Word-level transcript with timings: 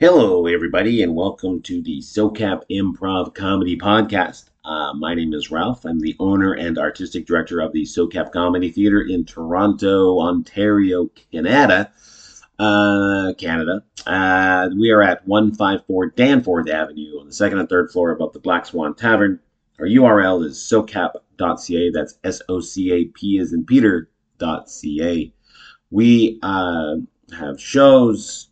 Hello, 0.00 0.46
everybody, 0.46 1.02
and 1.02 1.16
welcome 1.16 1.60
to 1.62 1.82
the 1.82 1.98
SoCap 1.98 2.62
Improv 2.70 3.34
Comedy 3.34 3.76
Podcast. 3.76 4.44
Uh, 4.64 4.94
my 4.94 5.12
name 5.12 5.34
is 5.34 5.50
Ralph. 5.50 5.84
I'm 5.84 5.98
the 5.98 6.14
owner 6.20 6.52
and 6.52 6.78
artistic 6.78 7.26
director 7.26 7.58
of 7.58 7.72
the 7.72 7.82
SoCap 7.82 8.30
Comedy 8.30 8.70
Theater 8.70 9.00
in 9.00 9.24
Toronto, 9.24 10.20
Ontario, 10.20 11.10
Canada. 11.32 11.90
Uh, 12.60 13.32
Canada. 13.38 13.82
Uh, 14.06 14.68
we 14.78 14.92
are 14.92 15.02
at 15.02 15.26
154 15.26 16.10
Danforth 16.10 16.70
Avenue 16.70 17.18
on 17.18 17.26
the 17.26 17.32
second 17.32 17.58
and 17.58 17.68
third 17.68 17.90
floor 17.90 18.12
above 18.12 18.32
the 18.32 18.38
Black 18.38 18.66
Swan 18.66 18.94
Tavern. 18.94 19.40
Our 19.80 19.86
URL 19.86 20.44
is 20.44 20.58
socap.ca. 20.58 21.90
That's 21.90 22.20
S 22.22 22.40
O 22.48 22.60
C 22.60 22.92
A 22.92 23.04
P 23.06 23.40
as 23.40 23.52
in 23.52 23.66
Peter.ca. 23.66 25.32
We 25.90 26.38
uh, 26.40 26.94
have 27.36 27.60
shows 27.60 28.47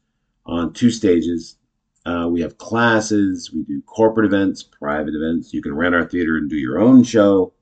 on 0.46 0.72
two 0.72 0.90
stages. 0.90 1.58
Uh, 2.04 2.28
we 2.30 2.40
have 2.40 2.56
classes, 2.58 3.50
we 3.52 3.64
do 3.64 3.82
corporate 3.82 4.26
events, 4.26 4.62
private 4.62 5.14
events. 5.14 5.52
You 5.52 5.60
can 5.60 5.74
rent 5.74 5.94
our 5.94 6.04
theater 6.04 6.36
and 6.36 6.48
do 6.48 6.56
your 6.56 6.78
own 6.78 7.02
show. 7.02 7.52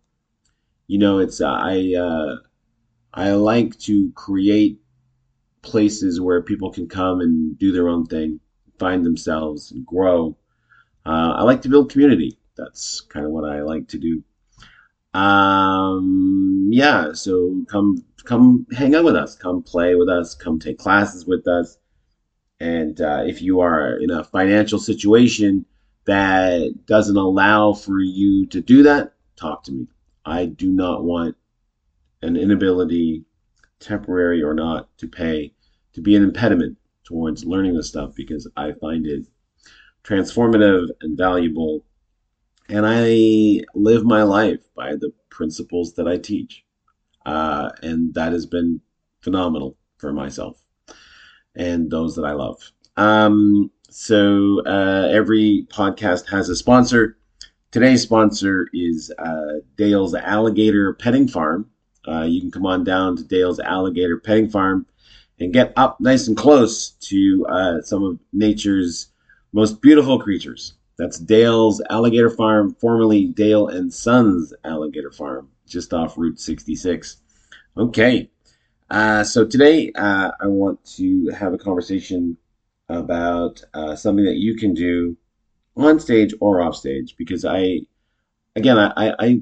You 0.86 0.98
know, 0.98 1.18
it's 1.18 1.40
uh, 1.40 1.48
I 1.48 1.94
uh, 1.98 2.36
I 3.14 3.32
like 3.32 3.78
to 3.80 4.12
create 4.14 4.80
places 5.62 6.20
where 6.20 6.42
people 6.42 6.70
can 6.70 6.86
come 6.86 7.20
and 7.20 7.58
do 7.58 7.72
their 7.72 7.88
own 7.88 8.04
thing, 8.04 8.38
find 8.78 9.04
themselves, 9.04 9.72
and 9.72 9.86
grow. 9.86 10.36
Uh, 11.06 11.32
I 11.36 11.42
like 11.42 11.62
to 11.62 11.70
build 11.70 11.90
community. 11.90 12.38
That's 12.54 13.00
kind 13.00 13.24
of 13.24 13.32
what 13.32 13.48
I 13.48 13.62
like 13.62 13.88
to 13.88 13.98
do. 13.98 14.22
Um, 15.18 16.68
yeah, 16.70 17.14
so 17.14 17.64
come 17.70 18.04
come 18.24 18.66
hang 18.76 18.94
out 18.94 19.04
with 19.04 19.16
us, 19.16 19.36
come 19.36 19.62
play 19.62 19.94
with 19.94 20.10
us, 20.10 20.34
come 20.34 20.58
take 20.58 20.76
classes 20.78 21.24
with 21.24 21.48
us 21.48 21.78
and 22.64 22.98
uh, 22.98 23.22
if 23.26 23.42
you 23.42 23.60
are 23.60 23.98
in 23.98 24.10
a 24.10 24.24
financial 24.24 24.78
situation 24.78 25.66
that 26.06 26.86
doesn't 26.86 27.18
allow 27.18 27.74
for 27.74 28.00
you 28.00 28.46
to 28.46 28.62
do 28.62 28.82
that, 28.84 29.12
talk 29.36 29.64
to 29.64 29.72
me. 29.72 29.86
I 30.24 30.46
do 30.46 30.72
not 30.72 31.04
want 31.04 31.36
an 32.22 32.36
inability, 32.36 33.26
temporary 33.80 34.42
or 34.42 34.54
not, 34.54 34.88
to 34.96 35.06
pay 35.06 35.52
to 35.92 36.00
be 36.00 36.16
an 36.16 36.22
impediment 36.22 36.78
towards 37.04 37.44
learning 37.44 37.76
this 37.76 37.88
stuff 37.88 38.14
because 38.16 38.50
I 38.56 38.72
find 38.80 39.06
it 39.06 39.26
transformative 40.02 40.88
and 41.02 41.18
valuable. 41.18 41.84
And 42.70 42.86
I 42.88 43.60
live 43.74 44.06
my 44.06 44.22
life 44.22 44.60
by 44.74 44.92
the 44.92 45.12
principles 45.28 45.96
that 45.96 46.08
I 46.08 46.16
teach. 46.16 46.64
Uh, 47.26 47.68
and 47.82 48.14
that 48.14 48.32
has 48.32 48.46
been 48.46 48.80
phenomenal 49.20 49.76
for 49.98 50.14
myself 50.14 50.63
and 51.56 51.90
those 51.90 52.16
that 52.16 52.24
I 52.24 52.32
love. 52.32 52.60
Um, 52.96 53.70
so 53.90 54.62
uh, 54.66 55.08
every 55.12 55.66
podcast 55.70 56.28
has 56.30 56.48
a 56.48 56.56
sponsor. 56.56 57.16
Today's 57.70 58.02
sponsor 58.02 58.68
is 58.72 59.12
uh, 59.18 59.60
Dale's 59.76 60.14
Alligator 60.14 60.94
Petting 60.94 61.28
Farm. 61.28 61.70
Uh, 62.06 62.22
you 62.22 62.40
can 62.40 62.50
come 62.50 62.66
on 62.66 62.84
down 62.84 63.16
to 63.16 63.24
Dale's 63.24 63.60
Alligator 63.60 64.18
Petting 64.18 64.50
Farm 64.50 64.86
and 65.40 65.52
get 65.52 65.72
up 65.76 66.00
nice 66.00 66.28
and 66.28 66.36
close 66.36 66.90
to 66.90 67.46
uh, 67.48 67.82
some 67.82 68.04
of 68.04 68.18
nature's 68.32 69.08
most 69.52 69.80
beautiful 69.80 70.20
creatures. 70.20 70.74
That's 70.96 71.18
Dale's 71.18 71.82
Alligator 71.90 72.30
Farm, 72.30 72.74
formerly 72.74 73.26
Dale 73.26 73.68
and 73.68 73.92
Sons 73.92 74.52
Alligator 74.64 75.10
Farm, 75.10 75.48
just 75.66 75.92
off 75.92 76.16
Route 76.16 76.38
66. 76.38 77.16
Okay, 77.76 78.30
uh, 78.90 79.24
so 79.24 79.46
today 79.46 79.90
uh, 79.94 80.30
I 80.40 80.46
want 80.46 80.84
to 80.96 81.28
have 81.28 81.52
a 81.52 81.58
conversation 81.58 82.36
about 82.88 83.62
uh, 83.72 83.96
something 83.96 84.24
that 84.24 84.36
you 84.36 84.56
can 84.56 84.74
do 84.74 85.16
on 85.76 86.00
stage 86.00 86.34
or 86.40 86.62
off 86.62 86.76
stage 86.76 87.16
because 87.16 87.44
I, 87.44 87.80
again, 88.56 88.78
I, 88.78 89.14
I, 89.18 89.40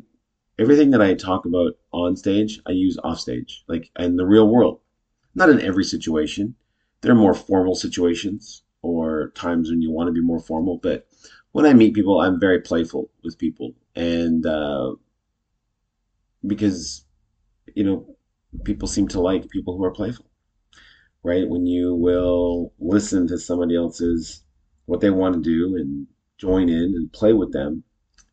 everything 0.59 0.91
that 0.91 1.03
I 1.03 1.15
talk 1.15 1.47
about 1.47 1.75
on 1.93 2.17
stage, 2.17 2.61
I 2.67 2.73
use 2.73 2.99
off 3.05 3.21
stage, 3.21 3.65
like 3.69 3.91
in 3.99 4.17
the 4.17 4.27
real 4.27 4.49
world. 4.49 4.81
Not 5.35 5.51
in 5.51 5.61
every 5.61 5.85
situation. 5.85 6.57
There 7.01 7.13
are 7.13 7.17
more 7.17 7.35
formal 7.35 7.75
situations 7.75 8.63
or 8.83 9.31
times 9.35 9.71
when 9.71 9.83
you 9.83 9.91
want 9.91 10.09
to 10.09 10.13
be 10.13 10.21
more 10.21 10.41
formal, 10.41 10.79
but 10.79 11.07
when 11.53 11.67
I 11.67 11.75
meet 11.75 11.95
people, 11.95 12.21
I'm 12.21 12.41
very 12.41 12.61
playful 12.61 13.11
with 13.23 13.39
people, 13.39 13.75
and 13.95 14.45
uh, 14.47 14.95
because 16.47 17.05
you 17.75 17.85
know 17.85 18.12
people 18.65 18.89
seem 18.89 19.09
to 19.09 19.21
like 19.21 19.49
people 19.49 19.77
who 19.77 19.85
are 19.85 19.93
playful, 19.93 20.27
right? 21.23 21.49
When 21.49 21.67
you 21.67 21.95
will 21.95 22.73
listen 22.79 23.27
to 23.29 23.39
somebody 23.39 23.77
else's 23.77 24.45
what 24.87 25.01
they 25.01 25.11
want 25.11 25.35
to 25.35 25.41
do 25.41 25.77
and 25.77 26.07
join 26.39 26.69
in 26.69 26.95
and 26.97 27.13
play 27.13 27.33
with 27.33 27.53
them, 27.53 27.85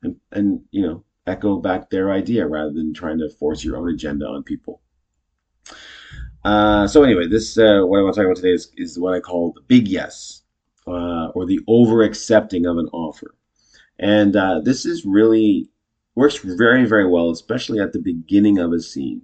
and 0.03 0.15
and 0.31 0.61
you 0.71 0.81
know 0.81 1.03
echo 1.27 1.57
back 1.57 1.89
their 1.89 2.11
idea 2.11 2.47
rather 2.47 2.71
than 2.71 2.93
trying 2.93 3.19
to 3.19 3.29
force 3.29 3.63
your 3.63 3.77
own 3.77 3.89
agenda 3.89 4.25
on 4.25 4.43
people. 4.43 4.81
Uh, 6.43 6.87
so 6.87 7.03
anyway, 7.03 7.27
this 7.27 7.57
uh, 7.57 7.81
what 7.83 7.99
I 7.99 8.03
want 8.03 8.15
to 8.15 8.21
talk 8.21 8.25
about 8.25 8.37
today 8.37 8.53
is, 8.53 8.71
is 8.77 8.99
what 8.99 9.13
I 9.13 9.19
call 9.19 9.53
the 9.53 9.61
big 9.61 9.87
yes, 9.87 10.43
uh, 10.87 11.27
or 11.35 11.45
the 11.45 11.59
over 11.67 12.03
accepting 12.03 12.65
of 12.65 12.77
an 12.77 12.87
offer, 12.93 13.35
and 13.99 14.35
uh, 14.35 14.61
this 14.63 14.85
is 14.85 15.05
really 15.05 15.69
works 16.15 16.37
very 16.37 16.85
very 16.85 17.07
well, 17.07 17.29
especially 17.29 17.79
at 17.79 17.93
the 17.93 17.99
beginning 17.99 18.57
of 18.57 18.73
a 18.73 18.79
scene 18.79 19.21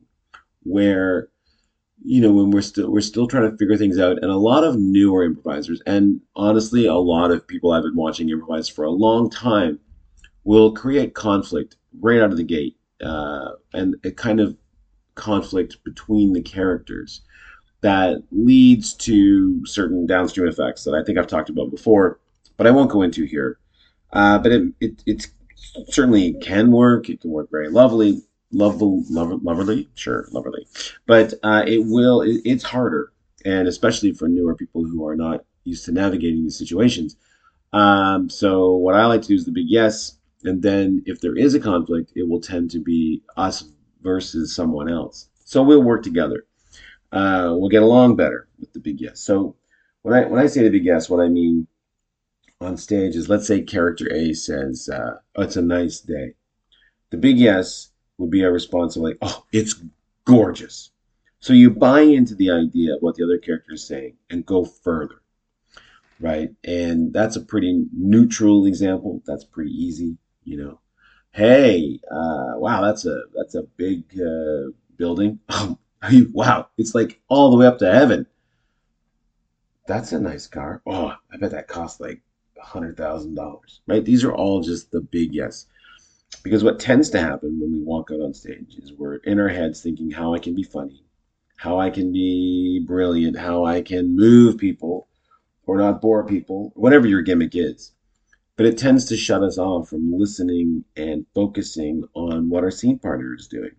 where 0.66 1.30
you 2.04 2.22
know 2.22 2.32
when 2.32 2.52
we're 2.52 2.62
still 2.62 2.92
we're 2.92 3.02
still 3.02 3.28
trying 3.28 3.50
to 3.50 3.58
figure 3.58 3.78
things 3.78 4.00
out. 4.00 4.18
And 4.22 4.32
a 4.32 4.38
lot 4.38 4.64
of 4.64 4.78
newer 4.78 5.24
improvisers 5.24 5.82
and 5.86 6.20
honestly 6.36 6.86
a 6.86 6.94
lot 6.96 7.32
of 7.32 7.48
people 7.48 7.72
i've 7.72 7.84
been 7.84 7.96
watching 7.96 8.30
improvise 8.30 8.68
for 8.68 8.84
a 8.84 8.92
long 8.92 9.30
time 9.30 9.80
will 10.44 10.74
create 10.74 11.14
conflict 11.14 11.78
right 12.02 12.22
out 12.22 12.32
of 12.32 12.38
the 12.38 12.44
gate 12.44 12.78
uh, 13.02 13.52
and 13.74 13.96
a 14.04 14.12
kind 14.12 14.40
of 14.40 14.56
conflict 15.16 15.78
between 15.84 16.34
the 16.34 16.42
characters 16.42 17.22
that 17.82 18.22
leads 18.32 18.94
to 18.94 19.66
certain 19.66 20.06
downstream 20.06 20.48
effects 20.48 20.84
that 20.84 20.94
i 20.94 21.04
think 21.04 21.18
i've 21.18 21.28
talked 21.28 21.50
about 21.50 21.72
before 21.72 22.20
but 22.58 22.68
i 22.68 22.72
won't 22.72 22.92
go 22.92 23.02
into 23.02 23.24
here. 23.26 23.60
Uh, 24.14 24.40
but 24.40 24.52
it, 24.52 24.74
it, 24.80 25.04
it 25.06 25.28
certainly 25.90 26.34
can 26.36 26.72
work. 26.72 27.10
It 27.10 27.22
can 27.22 27.32
work 27.32 27.50
very 27.52 27.70
lovely 27.70 28.22
lovable, 28.56 29.04
lover, 29.10 29.36
loverly, 29.38 29.88
sure, 29.96 30.28
loverly, 30.32 30.66
but 31.06 31.34
uh, 31.44 31.64
it 31.68 31.86
will. 31.86 32.22
It, 32.22 32.42
it's 32.46 32.64
harder, 32.64 33.12
and 33.44 33.68
especially 33.68 34.14
for 34.14 34.28
newer 34.28 34.56
people 34.56 34.84
who 34.84 35.06
are 35.08 35.16
not 35.16 35.46
used 35.66 35.86
to 35.86 35.92
navigating 35.92 36.44
these 36.44 36.58
situations. 36.58 37.18
Um, 37.74 38.30
so 38.30 38.74
what 38.76 38.96
I 38.96 39.06
like 39.06 39.22
to 39.24 39.28
do 39.28 39.36
is 39.36 39.46
the 39.46 39.52
big 39.52 39.68
yes, 39.68 40.18
and 40.44 40.62
then 40.62 41.04
if 41.06 41.20
there 41.20 41.36
is 41.36 41.54
a 41.54 41.60
conflict, 41.60 42.14
it 42.16 42.28
will 42.28 42.40
tend 42.40 42.72
to 42.72 42.80
be 42.80 43.22
us 43.36 43.66
versus 44.02 44.56
someone 44.56 44.90
else. 44.90 45.30
So 45.44 45.62
we'll 45.62 45.84
work 45.84 46.04
together. 46.04 46.46
Uh, 47.12 47.54
we'll 47.58 47.70
get 47.70 47.84
along 47.84 48.16
better 48.16 48.48
with 48.60 48.72
the 48.74 48.80
big 48.80 49.02
yes. 49.02 49.20
So 49.20 49.56
when 50.04 50.14
I 50.14 50.28
when 50.28 50.42
I 50.42 50.48
say 50.48 50.64
the 50.64 50.70
big 50.70 50.86
yes, 50.86 51.10
what 51.10 51.20
I 51.20 51.28
mean 51.28 51.68
on 52.62 52.78
stage 52.78 53.16
is 53.16 53.28
let's 53.30 53.48
say 53.48 53.62
character 53.62 54.08
A 54.14 54.34
says, 54.34 54.90
uh, 54.90 55.18
oh, 55.36 55.44
"It's 55.44 55.58
a 55.58 55.62
nice 55.62 56.00
day." 56.00 56.36
The 57.10 57.18
big 57.18 57.38
yes 57.38 57.92
would 58.18 58.30
be 58.30 58.44
a 58.44 58.52
response 58.52 58.96
of 58.96 59.04
like, 59.04 59.18
oh, 59.22 59.46
it's 59.52 59.76
gorgeous. 60.26 60.92
So 61.40 61.54
you 61.54 61.70
buy 61.70 62.02
into 62.02 62.34
the 62.34 62.52
idea 62.52 62.96
of 62.96 63.02
what 63.02 63.16
the 63.16 63.24
other 63.24 63.38
character 63.38 63.74
is 63.74 63.88
saying 63.88 64.18
and 64.30 64.46
go 64.46 64.66
further, 64.66 65.22
right? 66.20 66.50
And 66.64 67.14
that's 67.14 67.36
a 67.36 67.42
pretty 67.42 67.86
neutral 67.94 68.66
example. 68.66 69.22
That's 69.26 69.44
pretty 69.44 69.72
easy, 69.72 70.18
you 70.44 70.58
know. 70.58 70.80
Hey, 71.32 72.00
uh, 72.10 72.54
wow, 72.56 72.82
that's 72.82 73.06
a 73.06 73.24
that's 73.36 73.56
a 73.56 73.64
big 73.64 74.06
uh, 74.20 74.72
building. 74.98 75.40
wow, 76.34 76.70
it's 76.78 76.96
like 76.96 77.22
all 77.28 77.52
the 77.52 77.58
way 77.58 77.68
up 77.68 77.78
to 77.80 77.92
heaven. 77.92 78.26
That's 79.88 80.14
a 80.14 80.20
nice 80.20 80.48
car. 80.48 80.82
Oh, 80.88 81.14
I 81.32 81.38
bet 81.38 81.52
that 81.52 81.68
cost 81.68 82.00
like 82.00 82.22
hundred 82.60 82.98
thousand 82.98 83.36
dollars, 83.36 83.82
right? 83.86 84.04
These 84.04 84.24
are 84.24 84.34
all 84.34 84.62
just 84.62 84.92
the 84.92 85.02
big 85.02 85.34
yes. 85.34 85.68
Because 86.44 86.64
what 86.64 86.80
tends 86.80 87.10
to 87.12 87.20
happen 87.20 87.60
when 87.60 87.72
we 87.72 87.82
walk 87.82 88.12
out 88.12 88.22
on 88.22 88.34
stage 88.34 88.76
is 88.78 88.94
we're 88.94 89.16
in 89.18 89.40
our 89.40 89.48
heads 89.50 89.82
thinking 89.82 90.12
how 90.12 90.34
I 90.34 90.40
can 90.40 90.56
be 90.56 90.64
funny, 90.64 91.04
how 91.58 91.80
I 91.80 91.90
can 91.90 92.12
be 92.12 92.84
brilliant, 92.86 93.38
how 93.38 93.66
I 93.66 93.82
can 93.82 94.16
move 94.16 94.58
people 94.58 95.08
or 95.66 95.78
not 95.78 96.02
bore 96.02 96.26
people, 96.26 96.72
whatever 96.76 97.08
your 97.08 97.22
gimmick 97.22 97.56
is. 97.56 97.94
But 98.58 98.68
it 98.68 98.78
tends 98.78 99.06
to 99.06 99.18
shut 99.18 99.44
us 99.44 99.58
off 99.58 99.90
from 99.90 100.14
listening 100.14 100.86
and 100.96 101.26
focusing 101.34 102.04
on 102.14 102.50
what 102.50 102.64
our 102.64 102.72
scene 102.72 103.00
partner 103.00 103.36
is 103.36 103.48
doing. 103.48 103.72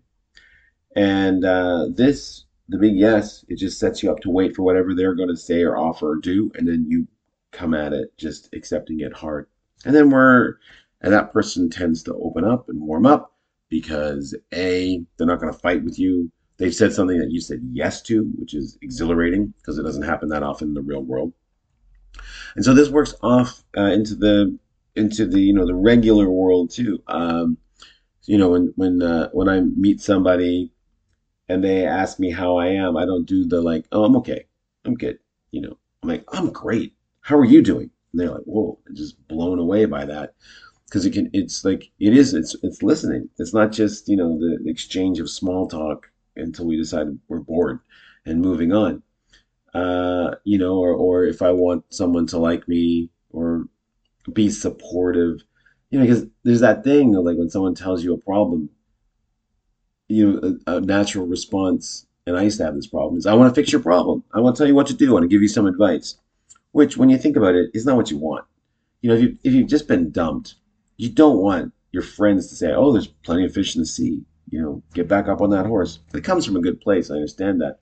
And 0.95 1.45
uh, 1.45 1.87
this, 1.93 2.45
the 2.69 2.77
big 2.77 2.95
yes, 2.95 3.43
it 3.47 3.57
just 3.57 3.79
sets 3.79 4.03
you 4.03 4.11
up 4.11 4.19
to 4.19 4.29
wait 4.29 4.55
for 4.55 4.63
whatever 4.63 4.93
they're 4.93 5.15
going 5.15 5.29
to 5.29 5.37
say 5.37 5.63
or 5.63 5.77
offer 5.77 6.11
or 6.11 6.15
do, 6.17 6.51
and 6.55 6.67
then 6.67 6.85
you 6.87 7.07
come 7.51 7.73
at 7.73 7.93
it 7.93 8.15
just 8.17 8.49
accepting 8.53 8.99
it 8.99 9.13
hard. 9.13 9.47
And 9.85 9.95
then 9.95 10.09
we're 10.09 10.55
and 11.01 11.13
that 11.13 11.31
person 11.31 11.69
tends 11.69 12.03
to 12.03 12.15
open 12.15 12.43
up 12.43 12.69
and 12.69 12.81
warm 12.81 13.05
up 13.05 13.33
because 13.69 14.35
A, 14.53 15.03
they're 15.17 15.27
not 15.27 15.39
going 15.39 15.53
to 15.53 15.59
fight 15.59 15.83
with 15.83 15.99
you. 15.99 16.31
They've 16.57 16.73
said 16.73 16.93
something 16.93 17.19
that 17.19 17.31
you 17.31 17.39
said 17.39 17.61
yes 17.71 18.01
to, 18.03 18.23
which 18.37 18.53
is 18.53 18.77
exhilarating 18.81 19.53
because 19.57 19.77
it 19.77 19.83
doesn't 19.83 20.03
happen 20.03 20.29
that 20.29 20.43
often 20.43 20.69
in 20.69 20.73
the 20.73 20.81
real 20.81 21.03
world. 21.03 21.33
And 22.55 22.65
so 22.65 22.73
this 22.73 22.89
works 22.89 23.13
off 23.21 23.63
uh, 23.77 23.91
into 23.91 24.15
the 24.15 24.57
into 24.95 25.27
the 25.27 25.39
you 25.39 25.53
know 25.53 25.67
the 25.67 25.75
regular 25.75 26.29
world 26.29 26.71
too. 26.71 27.03
Um, 27.07 27.57
you 28.23 28.37
know 28.37 28.49
when 28.49 28.73
when 28.75 29.03
uh, 29.03 29.29
when 29.33 29.47
I 29.47 29.61
meet 29.61 30.01
somebody 30.01 30.71
and 31.47 31.63
they 31.63 31.85
ask 31.85 32.19
me 32.19 32.31
how 32.31 32.57
I 32.57 32.67
am, 32.67 32.97
I 32.97 33.05
don't 33.05 33.25
do 33.25 33.45
the 33.45 33.61
like, 33.61 33.85
oh, 33.91 34.05
I'm 34.05 34.15
okay, 34.17 34.45
I'm 34.83 34.95
good. 34.95 35.19
You 35.51 35.61
know, 35.61 35.77
I'm 36.01 36.09
like, 36.09 36.23
I'm 36.29 36.51
great. 36.51 36.93
How 37.21 37.37
are 37.37 37.45
you 37.45 37.61
doing? 37.61 37.91
And 38.11 38.21
they're 38.21 38.31
like, 38.31 38.43
whoa, 38.43 38.79
just 38.93 39.15
blown 39.27 39.59
away 39.59 39.85
by 39.85 40.05
that 40.05 40.33
because 40.87 41.05
it 41.05 41.13
can. 41.13 41.29
It's 41.33 41.65
like 41.65 41.89
it 41.99 42.15
is. 42.15 42.33
It's 42.33 42.55
it's 42.63 42.81
listening. 42.81 43.29
It's 43.37 43.53
not 43.53 43.71
just 43.71 44.07
you 44.07 44.17
know 44.17 44.37
the, 44.37 44.69
exchange 44.69 45.19
of 45.19 45.29
small 45.29 45.67
talk 45.67 46.09
until 46.35 46.65
we 46.67 46.77
decide 46.77 47.07
we're 47.27 47.39
bored 47.39 47.79
and 48.25 48.41
moving 48.41 48.73
on. 48.73 49.03
Uh, 49.73 50.35
you 50.43 50.57
know, 50.57 50.77
or 50.77 50.93
or 50.93 51.25
if 51.25 51.41
I 51.41 51.51
want 51.51 51.85
someone 51.89 52.25
to 52.27 52.37
like 52.37 52.67
me 52.67 53.09
or 53.31 53.65
be 54.33 54.49
supportive, 54.49 55.41
you 55.89 55.99
know, 55.99 56.05
because 56.05 56.25
there's 56.43 56.61
that 56.61 56.83
thing 56.83 57.13
like 57.13 57.37
when 57.37 57.49
someone 57.49 57.75
tells 57.75 58.03
you 58.03 58.13
a 58.13 58.17
problem, 58.17 58.69
you 60.07 60.31
know, 60.31 60.57
a, 60.67 60.77
a 60.77 60.81
natural 60.81 61.27
response, 61.27 62.07
and 62.25 62.37
I 62.37 62.43
used 62.43 62.57
to 62.57 62.65
have 62.65 62.75
this 62.75 62.87
problem, 62.87 63.17
is 63.17 63.25
I 63.25 63.33
want 63.33 63.53
to 63.53 63.59
fix 63.59 63.71
your 63.71 63.81
problem. 63.81 64.23
I 64.33 64.39
want 64.39 64.55
to 64.55 64.61
tell 64.61 64.67
you 64.67 64.75
what 64.75 64.87
to 64.87 64.93
do. 64.93 65.09
I 65.09 65.13
want 65.13 65.23
to 65.23 65.29
give 65.29 65.41
you 65.41 65.47
some 65.47 65.65
advice, 65.65 66.17
which 66.71 66.97
when 66.97 67.09
you 67.09 67.17
think 67.17 67.35
about 67.35 67.55
it, 67.55 67.71
is 67.73 67.85
not 67.85 67.97
what 67.97 68.09
you 68.09 68.17
want. 68.17 68.45
You 69.01 69.09
know, 69.09 69.15
if, 69.15 69.21
you, 69.21 69.37
if 69.43 69.53
you've 69.53 69.69
just 69.69 69.87
been 69.87 70.11
dumped, 70.11 70.55
you 70.97 71.09
don't 71.09 71.37
want 71.37 71.73
your 71.91 72.03
friends 72.03 72.47
to 72.47 72.55
say, 72.55 72.73
oh, 72.73 72.91
there's 72.91 73.07
plenty 73.07 73.45
of 73.45 73.53
fish 73.53 73.75
in 73.75 73.81
the 73.81 73.85
sea. 73.85 74.23
You 74.49 74.61
know, 74.61 74.83
get 74.93 75.07
back 75.07 75.27
up 75.27 75.41
on 75.41 75.49
that 75.51 75.65
horse. 75.65 75.99
It 76.13 76.23
comes 76.23 76.45
from 76.45 76.55
a 76.55 76.61
good 76.61 76.81
place. 76.81 77.09
I 77.09 77.15
understand 77.15 77.61
that. 77.61 77.79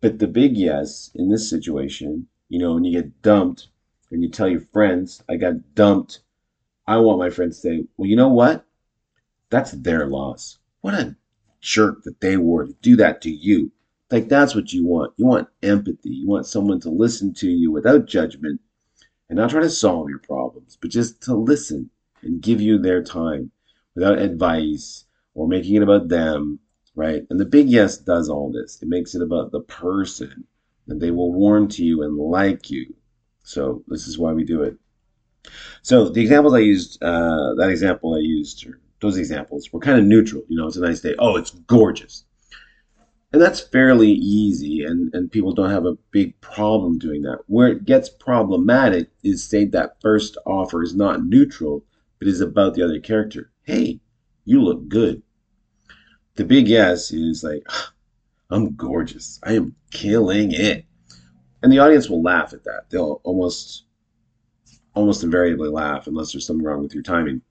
But 0.00 0.18
the 0.18 0.26
big 0.26 0.56
yes 0.56 1.10
in 1.14 1.30
this 1.30 1.48
situation, 1.48 2.28
you 2.48 2.58
know, 2.58 2.74
when 2.74 2.84
you 2.84 3.00
get 3.00 3.22
dumped 3.22 3.68
and 4.10 4.22
you 4.22 4.28
tell 4.28 4.48
your 4.48 4.60
friends, 4.60 5.22
I 5.28 5.36
got 5.36 5.74
dumped, 5.74 6.20
I 6.86 6.98
want 6.98 7.18
my 7.18 7.30
friends 7.30 7.56
to 7.56 7.62
say, 7.62 7.84
well, 7.96 8.08
you 8.08 8.16
know 8.16 8.28
what? 8.28 8.64
That's 9.50 9.72
their 9.72 10.06
loss. 10.06 10.58
What 10.80 10.94
a 10.94 11.16
jerk 11.60 12.02
that 12.04 12.20
they 12.20 12.36
were 12.36 12.66
to 12.66 12.72
do 12.74 12.96
that 12.96 13.20
to 13.22 13.30
you. 13.30 13.72
Like 14.10 14.28
that's 14.28 14.54
what 14.54 14.72
you 14.72 14.86
want. 14.86 15.12
You 15.16 15.26
want 15.26 15.48
empathy. 15.62 16.10
You 16.10 16.28
want 16.28 16.46
someone 16.46 16.80
to 16.80 16.90
listen 16.90 17.34
to 17.34 17.48
you 17.48 17.72
without 17.72 18.06
judgment 18.06 18.60
and 19.28 19.36
not 19.36 19.50
try 19.50 19.60
to 19.60 19.70
solve 19.70 20.08
your 20.08 20.20
problems, 20.20 20.78
but 20.80 20.90
just 20.90 21.20
to 21.22 21.34
listen 21.34 21.90
and 22.22 22.40
give 22.40 22.60
you 22.60 22.78
their 22.78 23.02
time 23.02 23.50
without 23.94 24.18
advice 24.18 25.04
or 25.34 25.46
making 25.48 25.76
it 25.76 25.82
about 25.82 26.08
them, 26.08 26.58
right? 26.94 27.22
And 27.30 27.38
the 27.38 27.44
big 27.44 27.68
yes 27.68 27.98
does 27.98 28.28
all 28.28 28.50
this. 28.50 28.82
It 28.82 28.88
makes 28.88 29.14
it 29.14 29.22
about 29.22 29.52
the 29.52 29.60
person 29.60 30.44
and 30.88 31.00
they 31.00 31.10
will 31.10 31.32
warm 31.32 31.68
to 31.68 31.84
you 31.84 32.02
and 32.02 32.16
like 32.16 32.70
you. 32.70 32.94
So 33.42 33.82
this 33.88 34.06
is 34.06 34.18
why 34.18 34.32
we 34.32 34.44
do 34.44 34.62
it. 34.62 34.76
So 35.82 36.08
the 36.08 36.20
examples 36.20 36.54
I 36.54 36.58
used, 36.58 37.02
uh, 37.02 37.54
that 37.58 37.68
example 37.70 38.14
I 38.14 38.18
used, 38.18 38.66
those 39.00 39.16
examples 39.16 39.72
were 39.72 39.80
kind 39.80 39.98
of 39.98 40.04
neutral. 40.04 40.42
You 40.48 40.58
know, 40.58 40.66
it's 40.66 40.76
a 40.76 40.80
nice 40.80 41.00
day. 41.00 41.14
Oh, 41.18 41.36
it's 41.36 41.50
gorgeous. 41.50 42.24
And 43.32 43.42
that's 43.42 43.60
fairly 43.60 44.12
easy, 44.12 44.84
and, 44.84 45.14
and 45.14 45.30
people 45.30 45.52
don't 45.52 45.70
have 45.70 45.84
a 45.84 45.98
big 46.10 46.40
problem 46.40 46.98
doing 46.98 47.22
that. 47.22 47.40
Where 47.46 47.68
it 47.68 47.84
gets 47.84 48.08
problematic 48.08 49.10
is 49.22 49.44
say 49.44 49.64
that 49.66 50.00
first 50.00 50.38
offer 50.46 50.82
is 50.82 50.94
not 50.94 51.24
neutral, 51.24 51.84
but 52.18 52.28
is 52.28 52.40
about 52.40 52.74
the 52.74 52.82
other 52.82 53.00
character. 53.00 53.50
Hey, 53.62 54.00
you 54.44 54.62
look 54.62 54.88
good. 54.88 55.22
The 56.36 56.44
big 56.44 56.68
yes 56.68 57.10
is 57.10 57.42
like, 57.42 57.66
I'm 58.50 58.74
gorgeous. 58.74 59.40
I 59.42 59.54
am 59.54 59.74
killing 59.90 60.52
it. 60.52 60.84
And 61.62 61.72
the 61.72 61.78
audience 61.78 62.08
will 62.08 62.22
laugh 62.22 62.52
at 62.52 62.64
that. 62.64 62.84
They'll 62.90 63.20
almost 63.24 63.84
almost 64.94 65.22
invariably 65.22 65.68
laugh 65.68 66.06
unless 66.06 66.32
there's 66.32 66.46
something 66.46 66.64
wrong 66.64 66.82
with 66.82 66.94
your 66.94 67.02
timing 67.02 67.42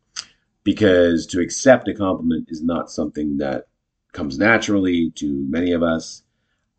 because 0.63 1.27
to 1.27 1.39
accept 1.39 1.87
a 1.87 1.93
compliment 1.93 2.47
is 2.49 2.61
not 2.63 2.89
something 2.89 3.37
that 3.37 3.67
comes 4.13 4.39
naturally 4.39 5.11
to 5.11 5.45
many 5.47 5.71
of 5.71 5.83
us. 5.83 6.23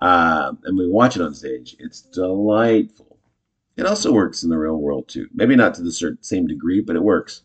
Um, 0.00 0.58
and 0.64 0.76
we 0.76 0.88
watch 0.88 1.16
it 1.16 1.22
on 1.22 1.34
stage. 1.34 1.76
It's 1.78 2.02
delightful. 2.02 3.18
It 3.76 3.86
also 3.86 4.12
works 4.12 4.42
in 4.42 4.50
the 4.50 4.58
real 4.58 4.76
world 4.76 5.08
too. 5.08 5.28
Maybe 5.32 5.54
not 5.54 5.74
to 5.74 5.82
the 5.82 6.16
same 6.20 6.46
degree, 6.46 6.80
but 6.80 6.96
it 6.96 7.02
works. 7.02 7.42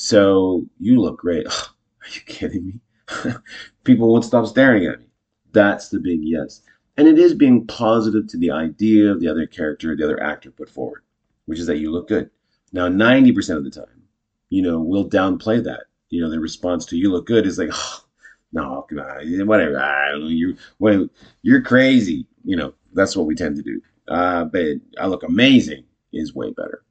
So 0.00 0.64
you 0.78 1.00
look 1.00 1.18
great. 1.18 1.44
are 1.48 2.08
you 2.14 2.20
kidding 2.20 2.66
me? 2.68 3.32
People 3.84 4.12
won't 4.12 4.24
stop 4.24 4.46
staring 4.46 4.86
at 4.86 5.00
me. 5.00 5.06
That's 5.50 5.88
the 5.88 5.98
big 5.98 6.20
yes. 6.22 6.62
And 6.96 7.08
it 7.08 7.18
is 7.18 7.34
being 7.34 7.66
positive 7.66 8.28
to 8.28 8.36
the 8.36 8.52
idea 8.52 9.10
of 9.10 9.18
the 9.18 9.26
other 9.26 9.44
character, 9.44 9.96
the 9.96 10.04
other 10.04 10.22
actor 10.22 10.52
put 10.52 10.70
forward, 10.70 11.02
which 11.46 11.58
is 11.58 11.66
that 11.66 11.78
you 11.78 11.90
look 11.90 12.06
good. 12.06 12.30
Now, 12.72 12.86
90% 12.86 13.56
of 13.56 13.64
the 13.64 13.72
time, 13.72 14.04
you 14.50 14.62
know, 14.62 14.78
we'll 14.78 15.10
downplay 15.10 15.64
that. 15.64 15.86
You 16.10 16.22
know, 16.22 16.30
the 16.30 16.38
response 16.38 16.86
to 16.86 16.96
"you 16.96 17.10
look 17.10 17.26
good" 17.26 17.44
is 17.44 17.58
like, 17.58 17.70
oh, 17.72 18.04
"No, 18.52 18.86
whatever. 18.90 20.16
You, 20.28 20.56
well, 20.78 21.08
you're 21.42 21.60
crazy." 21.60 22.24
You 22.44 22.56
know, 22.56 22.72
that's 22.94 23.16
what 23.16 23.26
we 23.26 23.34
tend 23.34 23.56
to 23.56 23.62
do. 23.62 23.82
Uh, 24.06 24.44
but 24.44 24.76
"I 24.98 25.06
look 25.06 25.24
amazing" 25.24 25.84
is 26.12 26.36
way 26.36 26.52
better. 26.52 26.84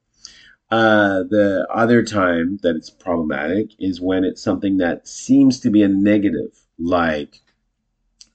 Uh, 0.70 1.22
the 1.22 1.66
other 1.70 2.02
time 2.02 2.58
that 2.62 2.76
it's 2.76 2.90
problematic 2.90 3.70
is 3.78 4.00
when 4.02 4.22
it's 4.22 4.42
something 4.42 4.76
that 4.76 5.08
seems 5.08 5.60
to 5.60 5.70
be 5.70 5.82
a 5.82 5.88
negative, 5.88 6.66
like 6.78 7.40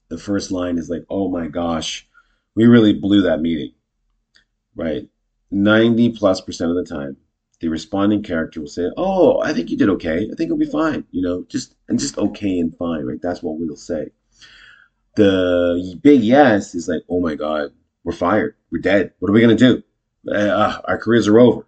the 0.10 0.18
first 0.18 0.52
line 0.52 0.78
is 0.80 0.90
like, 0.90 1.04
"Oh 1.10 1.30
my 1.30 1.48
gosh, 1.48 2.08
we 2.56 2.66
really 2.66 2.94
blew 2.94 3.22
that 3.22 3.42
meeting," 3.42 3.74
right? 4.76 5.08
Ninety 5.52 6.10
plus 6.12 6.42
percent 6.42 6.72
of 6.72 6.78
the 6.78 6.84
time, 6.84 7.18
the 7.60 7.68
responding 7.70 8.24
character 8.24 8.60
will 8.62 8.68
say, 8.68 8.90
"Oh, 8.98 9.40
I 9.42 9.54
think 9.54 9.70
you 9.70 9.78
did 9.78 9.90
okay. 9.90 10.24
I 10.32 10.36
think 10.36 10.48
it'll 10.48 10.58
be 10.58 10.66
fine." 10.66 11.06
You 11.12 11.22
know, 11.22 11.46
just 11.50 11.76
and 11.88 12.00
just 12.00 12.18
okay 12.18 12.58
and 12.60 12.76
fine, 12.78 13.06
right? 13.06 13.22
That's 13.22 13.44
what 13.44 13.60
we'll 13.60 13.76
say. 13.76 14.10
The 15.16 16.00
big 16.02 16.22
yes 16.22 16.74
is 16.74 16.88
like, 16.88 17.04
"Oh 17.08 17.20
my 17.22 17.36
God, 17.36 17.72
we're 18.04 18.14
fired. 18.14 18.56
We're 18.72 18.80
dead. 18.80 19.14
What 19.20 19.30
are 19.30 19.34
we 19.34 19.42
gonna 19.42 19.56
do? 19.56 19.84
Uh, 20.28 20.82
our 20.86 20.98
careers 20.98 21.28
are 21.28 21.40
over." 21.40 21.68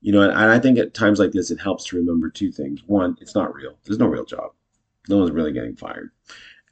You 0.00 0.12
know, 0.12 0.22
and 0.22 0.32
I 0.32 0.58
think 0.60 0.78
at 0.78 0.94
times 0.94 1.18
like 1.18 1.32
this, 1.32 1.50
it 1.50 1.60
helps 1.60 1.84
to 1.86 1.96
remember 1.96 2.30
two 2.30 2.52
things. 2.52 2.82
One, 2.86 3.16
it's 3.20 3.34
not 3.34 3.54
real. 3.54 3.76
There's 3.84 3.98
no 3.98 4.06
real 4.06 4.24
job. 4.24 4.52
No 5.08 5.18
one's 5.18 5.32
really 5.32 5.52
getting 5.52 5.74
fired. 5.74 6.10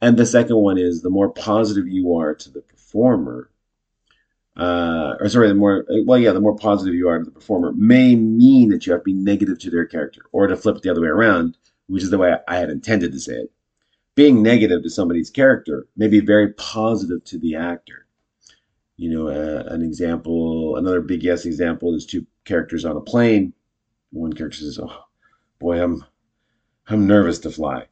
And 0.00 0.17
the 0.17 0.26
second 0.26 0.56
one 0.56 0.78
is 0.78 1.02
the 1.02 1.11
more 1.11 1.31
positive 1.31 1.88
you 1.88 2.14
are 2.17 2.34
to 2.34 2.50
the 2.50 2.61
performer, 2.61 3.50
uh, 4.56 5.17
or 5.20 5.28
sorry, 5.28 5.49
the 5.49 5.55
more 5.55 5.87
well, 6.05 6.19
yeah, 6.19 6.32
the 6.32 6.40
more 6.40 6.56
positive 6.56 6.94
you 6.94 7.08
are 7.08 7.19
to 7.19 7.25
the 7.25 7.31
performer 7.31 7.73
may 7.73 8.14
mean 8.14 8.69
that 8.70 8.87
you 8.87 8.92
have 8.92 9.00
to 9.02 9.04
be 9.04 9.12
negative 9.12 9.59
to 9.61 9.71
their 9.71 9.87
character, 9.87 10.23
or 10.33 10.47
to 10.47 10.56
flip 10.56 10.76
it 10.76 10.83
the 10.83 10.90
other 10.90 11.00
way 11.00 11.09
around, 11.09 11.56
which 11.88 12.02
is 12.02 12.11
the 12.11 12.18
way 12.18 12.37
I 12.47 12.56
had 12.56 12.71
intended 12.71 13.12
to 13.12 13.21
say 13.21 13.35
it. 13.35 13.52
Being 14.14 14.42
negative 14.42 14.83
to 14.83 14.90
somebody's 14.90 15.30
character 15.30 15.88
may 15.97 16.09
be 16.09 16.21
very 16.21 16.52
positive 16.54 17.25
to 17.25 17.38
the 17.38 17.56
actor. 17.56 18.06
You 18.97 19.11
know, 19.11 19.29
uh, 19.29 19.65
an 19.67 19.83
example, 19.83 20.76
another 20.76 21.00
big 21.00 21.23
yes 21.23 21.45
example 21.45 21.95
is 21.95 22.07
two 22.07 22.26
characters 22.45 22.85
on 22.85 22.97
a 22.97 23.00
plane. 23.00 23.53
One 24.11 24.33
character 24.33 24.59
says, 24.59 24.79
"Oh, 24.83 25.05
boy, 25.59 25.83
I'm, 25.83 26.05
I'm 26.88 27.07
nervous 27.07 27.38
to 27.41 27.50
fly." 27.50 27.87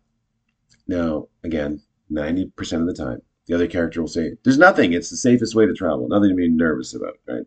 Now, 0.87 1.28
again, 1.42 1.82
ninety 2.08 2.46
percent 2.56 2.82
of 2.82 2.88
the 2.88 2.94
time, 2.94 3.20
the 3.46 3.54
other 3.54 3.66
character 3.66 4.00
will 4.00 4.08
say, 4.08 4.37
There's 4.42 4.58
nothing. 4.58 4.92
It's 4.92 5.11
the 5.11 5.16
safest 5.16 5.54
way 5.54 5.66
to 5.66 5.75
travel. 5.75 6.08
Nothing 6.08 6.30
to 6.30 6.34
be 6.34 6.49
nervous 6.49 6.94
about, 6.94 7.18
right? 7.26 7.44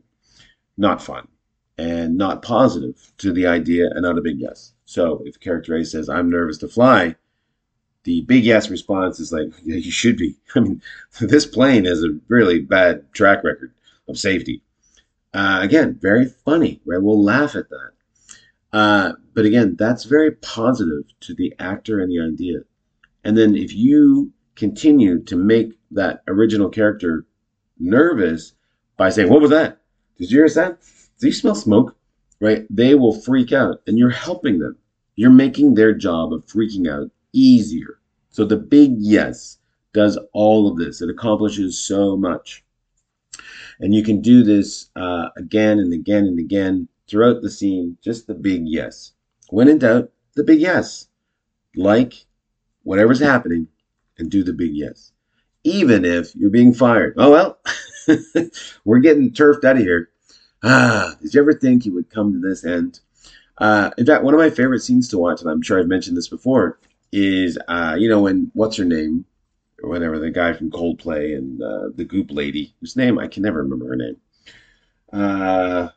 Not 0.78 1.02
fun 1.02 1.28
and 1.78 2.18
not 2.18 2.42
positive 2.42 3.14
to 3.20 3.32
the 3.32 3.48
idea 3.48 3.88
and 3.92 4.02
not 4.02 4.18
a 4.18 4.22
big 4.22 4.40
yes. 4.40 4.74
So 4.86 5.22
if 5.26 5.40
character 5.40 5.76
A 5.76 5.86
says, 5.86 6.10
I'm 6.10 6.30
nervous 6.30 6.58
to 6.60 6.68
fly, 6.68 7.16
the 8.08 8.22
big 8.22 8.46
yes 8.46 8.70
response 8.70 9.20
is 9.20 9.34
like, 9.34 9.50
yeah, 9.66 9.76
you 9.76 9.92
should 9.92 10.16
be. 10.16 10.34
I 10.56 10.62
mean, 10.62 10.82
this 11.20 11.46
plane 11.46 11.84
has 11.84 12.02
a 12.04 12.18
really 12.30 12.62
bad 12.62 13.04
track 13.12 13.44
record 13.44 13.74
of 14.08 14.18
safety. 14.18 14.62
Uh, 15.34 15.60
again, 15.62 16.00
very 16.02 16.26
funny, 16.46 16.80
right? 16.86 17.02
We'll 17.02 17.22
laugh 17.22 17.54
at 17.54 17.68
that. 17.70 17.92
Uh, 18.72 19.12
but 19.34 19.44
again, 19.44 19.76
that's 19.78 20.06
very 20.06 20.32
positive 20.32 21.04
to 21.20 21.36
the 21.36 21.54
actor 21.60 22.00
and 22.00 22.10
the 22.10 22.22
idea. 22.22 22.60
And 23.26 23.38
then 23.38 23.58
if 23.58 23.76
you 23.76 24.32
continue 24.56 25.22
to 25.24 25.36
make 25.36 25.78
that 25.92 26.24
original 26.30 26.70
character 26.70 27.26
nervous 27.78 28.54
by 28.96 29.10
saying, 29.10 29.30
What 29.30 29.42
was 29.42 29.52
that? 29.52 29.82
Did 30.18 30.32
you 30.32 30.38
hear 30.38 30.50
that? 30.50 30.78
Do 31.20 31.28
you 31.28 31.34
smell 31.34 31.56
smoke? 31.56 31.94
Right? 32.40 32.66
They 32.70 32.96
will 32.96 33.20
freak 33.20 33.52
out 33.52 33.82
and 33.86 33.98
you're 33.98 34.12
helping 34.12 34.60
them. 34.60 34.78
You're 35.18 35.30
making 35.30 35.74
their 35.74 35.94
job 35.94 36.32
of 36.32 36.46
freaking 36.46 36.90
out 36.90 37.12
easier. 37.34 38.00
So 38.30 38.46
the 38.46 38.58
big 38.58 38.96
yes 38.98 39.58
does 39.94 40.18
all 40.34 40.70
of 40.70 40.78
this. 40.78 41.02
It 41.02 41.10
accomplishes 41.10 41.80
so 41.80 42.16
much. 42.16 42.64
And 43.80 43.94
you 43.94 44.04
can 44.04 44.22
do 44.22 44.44
this 44.44 44.90
uh, 44.96 45.30
again 45.38 45.80
and 45.80 45.94
again 45.94 46.26
and 46.26 46.40
again 46.40 46.88
throughout 47.08 47.42
the 47.42 47.50
scene. 47.50 47.98
Just 48.04 48.28
the 48.28 48.34
big 48.34 48.64
yes. 48.66 49.14
When 49.50 49.68
in 49.70 49.80
doubt, 49.80 50.12
the 50.36 50.44
big 50.44 50.60
yes. 50.60 51.08
Like 51.76 52.26
whatever's 52.84 53.20
happening 53.20 53.68
and 54.18 54.32
do 54.32 54.44
the 54.44 54.54
big 54.54 54.74
yes 54.74 55.12
even 55.68 56.06
if 56.06 56.34
you're 56.36 56.50
being 56.50 56.74
fired. 56.74 57.14
Oh, 57.18 57.32
well, 57.32 57.60
we're 58.86 59.00
getting 59.00 59.34
turfed 59.34 59.66
out 59.66 59.76
of 59.76 59.82
here. 59.82 60.10
ah, 60.64 61.16
did 61.22 61.34
you 61.34 61.42
ever 61.42 61.54
think 61.54 61.86
you 61.86 61.94
would 61.94 62.10
come 62.10 62.32
to 62.32 62.40
this 62.40 62.64
end? 62.64 63.02
Uh, 63.58 63.92
in 63.98 64.06
fact, 64.06 64.24
one 64.24 64.34
of 64.34 64.40
my 64.40 64.50
favorite 64.50 64.82
scenes 64.82 65.10
to 65.10 65.18
watch, 65.18 65.42
and 65.42 65.50
I'm 65.50 65.62
sure 65.62 65.80
I've 65.80 65.88
mentioned 65.88 66.16
this 66.16 66.30
before, 66.30 66.80
is 67.12 67.58
uh, 67.68 67.96
you 67.98 68.10
know 68.10 68.22
when 68.22 68.52
what's 68.54 68.78
her 68.78 68.86
name 68.86 69.26
or 69.82 69.90
whatever 69.90 70.20
the 70.20 70.32
guy 70.32 70.54
from 70.54 70.72
Coldplay 70.72 71.38
and 71.38 71.62
uh, 71.62 71.90
the 71.96 72.06
Goop 72.06 72.32
lady 72.32 72.74
whose 72.80 72.96
name 72.96 73.20
I 73.20 73.28
can 73.28 73.44
never 73.44 73.62
remember 73.62 73.88
her 73.88 73.96
name. 73.96 74.18
Uh, 75.14 75.90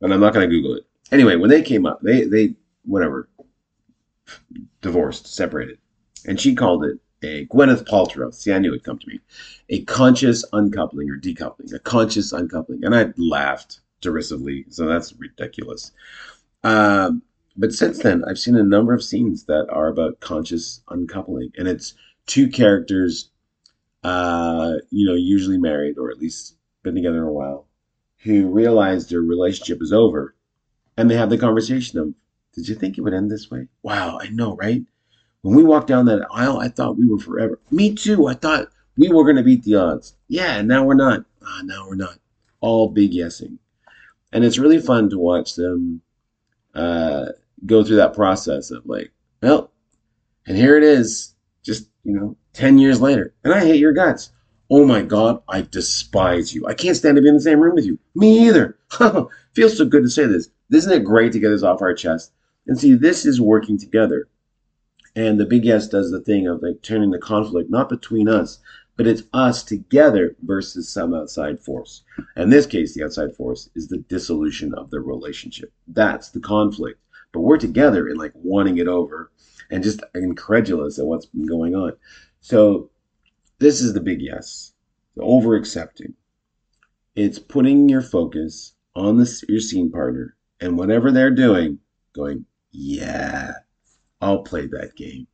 and 0.00 0.12
I'm 0.12 0.20
not 0.20 0.34
to 0.34 0.46
Google 0.46 0.76
it. 0.76 0.84
Anyway, 1.10 1.36
when 1.36 1.50
they 1.50 1.62
came 1.62 1.86
up, 1.86 2.00
they 2.02 2.24
they 2.24 2.54
whatever 2.84 3.28
divorced, 4.80 5.26
separated, 5.26 5.78
and 6.26 6.40
she 6.40 6.54
called 6.54 6.84
it 6.84 6.98
a 7.22 7.46
Gwyneth 7.46 7.86
Paltrow. 7.86 8.34
See, 8.34 8.52
I 8.52 8.58
knew 8.58 8.70
it'd 8.70 8.84
come 8.84 8.98
to 8.98 9.08
me. 9.08 9.20
A 9.68 9.84
conscious 9.84 10.44
uncoupling 10.52 11.10
or 11.10 11.18
decoupling, 11.18 11.72
a 11.72 11.78
conscious 11.78 12.32
uncoupling, 12.32 12.84
and 12.84 12.94
I 12.94 13.12
laughed 13.16 13.80
derisively. 14.00 14.64
So 14.70 14.86
that's 14.86 15.12
ridiculous. 15.14 15.92
Um, 16.64 17.22
but 17.56 17.72
since 17.72 17.98
then, 17.98 18.24
I've 18.24 18.38
seen 18.38 18.56
a 18.56 18.62
number 18.62 18.94
of 18.94 19.02
scenes 19.02 19.44
that 19.44 19.66
are 19.70 19.88
about 19.88 20.20
conscious 20.20 20.82
uncoupling, 20.88 21.52
and 21.56 21.68
it's 21.68 21.94
two 22.26 22.48
characters, 22.48 23.30
uh, 24.04 24.74
you 24.90 25.06
know, 25.06 25.14
usually 25.14 25.58
married 25.58 25.98
or 25.98 26.10
at 26.10 26.18
least 26.18 26.56
been 26.82 26.94
together 26.94 27.24
a 27.24 27.32
while, 27.32 27.66
who 28.22 28.48
realize 28.48 29.08
their 29.08 29.20
relationship 29.20 29.82
is 29.82 29.92
over, 29.92 30.34
and 30.96 31.10
they 31.10 31.16
have 31.16 31.30
the 31.30 31.38
conversation 31.38 31.98
of, 31.98 32.14
"Did 32.54 32.68
you 32.68 32.74
think 32.74 32.96
it 32.96 33.02
would 33.02 33.14
end 33.14 33.30
this 33.30 33.50
way? 33.50 33.68
Wow, 33.82 34.18
I 34.20 34.28
know, 34.28 34.56
right? 34.56 34.84
When 35.42 35.56
we 35.56 35.64
walked 35.64 35.88
down 35.88 36.06
that 36.06 36.26
aisle, 36.30 36.58
I 36.58 36.68
thought 36.68 36.96
we 36.96 37.06
were 37.06 37.18
forever. 37.18 37.58
Me 37.70 37.94
too. 37.94 38.28
I 38.28 38.34
thought 38.34 38.68
we 38.96 39.08
were 39.08 39.24
going 39.24 39.36
to 39.36 39.42
beat 39.42 39.64
the 39.64 39.74
odds. 39.74 40.14
Yeah, 40.28 40.62
now 40.62 40.84
we're 40.84 40.94
not. 40.94 41.24
Ah, 41.44 41.62
now 41.64 41.86
we're 41.88 41.96
not. 41.96 42.18
All 42.60 42.88
big 42.88 43.12
yesing, 43.12 43.58
and 44.32 44.44
it's 44.44 44.58
really 44.58 44.80
fun 44.80 45.10
to 45.10 45.18
watch 45.18 45.56
them." 45.56 46.02
Uh, 46.74 47.26
go 47.66 47.84
through 47.84 47.96
that 47.96 48.14
process 48.14 48.70
of 48.70 48.84
like, 48.86 49.12
well, 49.42 49.72
and 50.46 50.56
here 50.56 50.76
it 50.76 50.84
is, 50.84 51.34
just, 51.62 51.88
you 52.04 52.12
know, 52.12 52.36
10 52.54 52.78
years 52.78 53.00
later. 53.00 53.34
And 53.44 53.54
I 53.54 53.60
hate 53.60 53.80
your 53.80 53.92
guts. 53.92 54.30
Oh 54.70 54.84
my 54.86 55.02
God, 55.02 55.42
I 55.48 55.62
despise 55.62 56.54
you. 56.54 56.66
I 56.66 56.74
can't 56.74 56.96
stand 56.96 57.16
to 57.16 57.22
be 57.22 57.28
in 57.28 57.34
the 57.34 57.40
same 57.40 57.60
room 57.60 57.74
with 57.74 57.84
you. 57.84 57.98
Me 58.14 58.46
either. 58.48 58.78
Feels 59.54 59.76
so 59.76 59.84
good 59.84 60.02
to 60.02 60.10
say 60.10 60.26
this. 60.26 60.48
Isn't 60.70 60.92
it 60.92 61.04
great 61.04 61.32
to 61.32 61.38
get 61.38 61.50
this 61.50 61.62
off 61.62 61.82
our 61.82 61.94
chest? 61.94 62.32
And 62.66 62.78
see, 62.78 62.94
this 62.94 63.26
is 63.26 63.40
working 63.40 63.78
together. 63.78 64.28
And 65.14 65.38
the 65.38 65.44
big 65.44 65.64
yes 65.64 65.88
does 65.88 66.10
the 66.10 66.20
thing 66.20 66.46
of 66.46 66.62
like 66.62 66.80
turning 66.80 67.10
the 67.10 67.18
conflict 67.18 67.70
not 67.70 67.90
between 67.90 68.28
us, 68.28 68.60
but 68.96 69.06
it's 69.06 69.24
us 69.32 69.62
together 69.62 70.36
versus 70.42 70.88
some 70.88 71.12
outside 71.12 71.60
force. 71.60 72.02
In 72.36 72.50
this 72.50 72.66
case, 72.66 72.94
the 72.94 73.04
outside 73.04 73.34
force 73.34 73.68
is 73.74 73.88
the 73.88 73.98
dissolution 73.98 74.72
of 74.74 74.90
the 74.90 75.00
relationship. 75.00 75.72
That's 75.86 76.30
the 76.30 76.40
conflict 76.40 76.98
but 77.32 77.40
we're 77.40 77.58
together 77.58 78.08
in 78.08 78.16
like 78.16 78.32
wanting 78.34 78.78
it 78.78 78.88
over 78.88 79.32
and 79.70 79.82
just 79.82 80.02
incredulous 80.14 80.98
at 80.98 81.06
what's 81.06 81.26
been 81.26 81.46
going 81.46 81.74
on. 81.74 81.92
So 82.40 82.90
this 83.58 83.80
is 83.80 83.94
the 83.94 84.00
big 84.00 84.20
yes, 84.20 84.72
the 85.16 85.22
over 85.22 85.56
accepting. 85.56 86.14
It's 87.14 87.38
putting 87.38 87.88
your 87.88 88.02
focus 88.02 88.74
on 88.94 89.18
this 89.18 89.44
your 89.48 89.60
scene 89.60 89.90
partner 89.90 90.36
and 90.60 90.78
whatever 90.78 91.10
they're 91.10 91.34
doing, 91.34 91.78
going, 92.14 92.46
yeah, 92.70 93.52
I'll 94.20 94.42
play 94.42 94.66
that 94.66 94.96
game. 94.96 95.26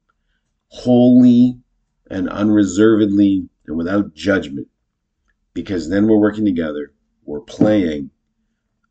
Wholly 0.69 1.59
and 2.11 2.28
unreservedly 2.28 3.49
and 3.67 3.76
without 3.76 4.14
judgment. 4.14 4.69
Because 5.55 5.88
then 5.88 6.07
we're 6.07 6.19
working 6.19 6.45
together, 6.45 6.93
we're 7.25 7.40
playing, 7.40 8.11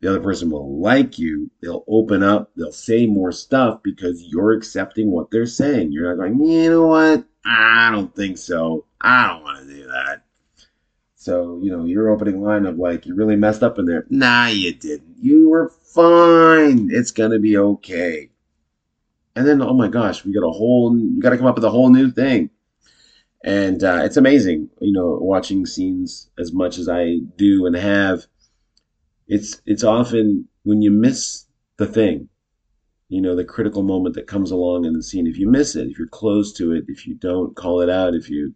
the 0.00 0.08
other 0.08 0.20
person 0.20 0.50
will 0.50 0.80
like 0.80 1.18
you. 1.18 1.50
They'll 1.60 1.84
open 1.88 2.22
up. 2.22 2.50
They'll 2.56 2.72
say 2.72 3.06
more 3.06 3.32
stuff 3.32 3.82
because 3.82 4.22
you're 4.22 4.52
accepting 4.52 5.10
what 5.10 5.30
they're 5.30 5.46
saying. 5.46 5.92
You're 5.92 6.14
not 6.14 6.22
going, 6.22 6.44
you 6.44 6.70
know 6.70 6.86
what? 6.86 7.24
I 7.44 7.90
don't 7.90 8.14
think 8.14 8.38
so. 8.38 8.84
I 9.00 9.28
don't 9.28 9.42
want 9.42 9.66
to 9.66 9.74
do 9.74 9.86
that. 9.86 10.22
So, 11.14 11.58
you 11.62 11.76
know, 11.76 11.84
your 11.84 12.10
opening 12.10 12.40
line 12.42 12.64
of 12.64 12.78
like, 12.78 13.06
you 13.06 13.14
really 13.14 13.36
messed 13.36 13.62
up 13.62 13.78
in 13.78 13.86
there. 13.86 14.06
Nah, 14.08 14.46
you 14.46 14.72
didn't. 14.72 15.16
You 15.20 15.48
were 15.48 15.68
fine. 15.68 16.90
It's 16.92 17.10
going 17.10 17.32
to 17.32 17.40
be 17.40 17.56
okay. 17.56 18.30
And 19.34 19.46
then, 19.46 19.60
oh 19.60 19.74
my 19.74 19.88
gosh, 19.88 20.24
we 20.24 20.32
got 20.32 20.46
a 20.46 20.50
whole, 20.50 20.92
we 20.92 21.20
got 21.20 21.30
to 21.30 21.36
come 21.36 21.46
up 21.46 21.56
with 21.56 21.64
a 21.64 21.70
whole 21.70 21.90
new 21.90 22.10
thing. 22.10 22.50
And 23.42 23.82
uh, 23.82 24.02
it's 24.04 24.16
amazing, 24.16 24.70
you 24.80 24.92
know, 24.92 25.18
watching 25.20 25.66
scenes 25.66 26.30
as 26.38 26.52
much 26.52 26.78
as 26.78 26.88
I 26.88 27.18
do 27.36 27.66
and 27.66 27.76
have 27.76 28.26
it's 29.28 29.60
it's 29.66 29.84
often 29.84 30.48
when 30.64 30.82
you 30.82 30.90
miss 30.90 31.46
the 31.76 31.86
thing 31.86 32.28
you 33.08 33.20
know 33.20 33.36
the 33.36 33.44
critical 33.44 33.82
moment 33.82 34.14
that 34.14 34.26
comes 34.26 34.50
along 34.50 34.84
in 34.84 34.92
the 34.94 35.02
scene 35.02 35.26
if 35.26 35.38
you 35.38 35.48
miss 35.48 35.76
it 35.76 35.88
if 35.88 35.98
you're 35.98 36.08
close 36.08 36.52
to 36.52 36.72
it 36.72 36.84
if 36.88 37.06
you 37.06 37.14
don't 37.14 37.54
call 37.56 37.80
it 37.80 37.88
out 37.88 38.14
if 38.14 38.28
you 38.28 38.54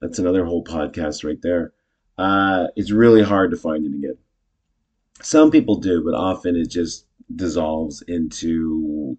that's 0.00 0.18
another 0.18 0.44
whole 0.44 0.64
podcast 0.64 1.24
right 1.24 1.40
there. 1.40 1.72
Uh, 2.18 2.66
it's 2.76 2.90
really 2.90 3.22
hard 3.22 3.50
to 3.50 3.56
find 3.56 3.86
it 3.86 3.94
again. 3.94 4.18
Some 5.22 5.50
people 5.50 5.76
do 5.76 6.04
but 6.04 6.14
often 6.14 6.56
it 6.56 6.68
just 6.68 7.06
dissolves 7.34 8.02
into 8.02 9.16